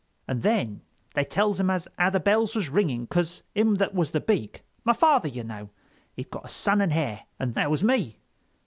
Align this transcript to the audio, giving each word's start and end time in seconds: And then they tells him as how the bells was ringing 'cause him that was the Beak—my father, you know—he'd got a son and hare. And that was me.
And 0.27 0.41
then 0.41 0.81
they 1.13 1.23
tells 1.23 1.59
him 1.59 1.69
as 1.69 1.87
how 1.95 2.09
the 2.09 2.19
bells 2.19 2.55
was 2.55 2.71
ringing 2.71 3.05
'cause 3.05 3.43
him 3.53 3.75
that 3.75 3.93
was 3.93 4.09
the 4.09 4.19
Beak—my 4.19 4.93
father, 4.93 5.27
you 5.27 5.43
know—he'd 5.43 6.31
got 6.31 6.45
a 6.45 6.49
son 6.49 6.81
and 6.81 6.91
hare. 6.93 7.25
And 7.37 7.53
that 7.53 7.69
was 7.69 7.83
me. 7.83 8.17